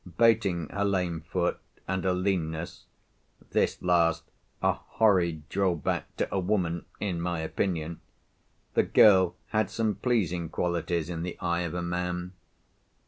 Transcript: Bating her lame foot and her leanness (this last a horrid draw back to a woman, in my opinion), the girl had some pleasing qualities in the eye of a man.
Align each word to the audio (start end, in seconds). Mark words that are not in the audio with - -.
Bating 0.17 0.67
her 0.69 0.83
lame 0.83 1.21
foot 1.21 1.59
and 1.87 2.03
her 2.05 2.13
leanness 2.13 2.85
(this 3.51 3.79
last 3.83 4.23
a 4.59 4.71
horrid 4.73 5.47
draw 5.47 5.75
back 5.75 6.15
to 6.15 6.27
a 6.33 6.39
woman, 6.39 6.85
in 6.99 7.21
my 7.21 7.41
opinion), 7.41 8.01
the 8.73 8.81
girl 8.81 9.35
had 9.49 9.69
some 9.69 9.93
pleasing 9.93 10.49
qualities 10.49 11.07
in 11.07 11.21
the 11.21 11.37
eye 11.39 11.61
of 11.61 11.75
a 11.75 11.83
man. 11.83 12.31